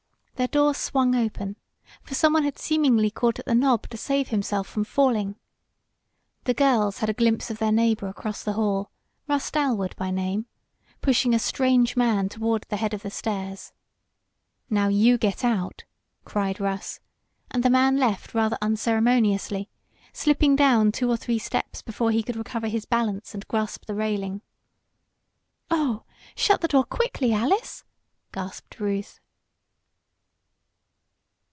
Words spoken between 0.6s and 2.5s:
swung open, for someone